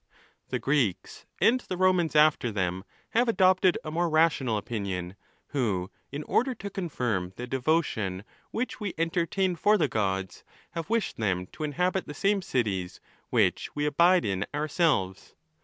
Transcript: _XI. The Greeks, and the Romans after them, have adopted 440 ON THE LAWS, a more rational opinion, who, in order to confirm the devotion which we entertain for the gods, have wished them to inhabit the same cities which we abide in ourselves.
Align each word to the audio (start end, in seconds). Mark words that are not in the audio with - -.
_XI. 0.03 0.07
The 0.49 0.57
Greeks, 0.57 1.27
and 1.39 1.59
the 1.59 1.77
Romans 1.77 2.15
after 2.15 2.51
them, 2.51 2.83
have 3.11 3.29
adopted 3.29 3.77
440 3.83 3.85
ON 3.85 3.85
THE 3.85 3.91
LAWS, 3.91 3.91
a 3.91 3.93
more 3.93 4.09
rational 4.09 4.57
opinion, 4.57 5.15
who, 5.49 5.91
in 6.11 6.23
order 6.23 6.55
to 6.55 6.71
confirm 6.71 7.33
the 7.35 7.45
devotion 7.45 8.23
which 8.49 8.79
we 8.79 8.95
entertain 8.97 9.55
for 9.55 9.77
the 9.77 9.87
gods, 9.87 10.43
have 10.71 10.89
wished 10.89 11.17
them 11.17 11.45
to 11.51 11.63
inhabit 11.63 12.07
the 12.07 12.15
same 12.15 12.41
cities 12.41 12.99
which 13.29 13.75
we 13.75 13.85
abide 13.85 14.25
in 14.25 14.43
ourselves. 14.55 15.35